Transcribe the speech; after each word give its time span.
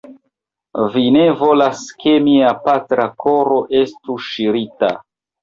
Vi 0.95 1.03
ne 1.17 1.25
volas, 1.41 1.83
ke 2.05 2.15
mia 2.29 2.55
patra 2.65 3.07
koro 3.27 3.61
estu 3.83 4.19
ŝirita. 4.31 4.93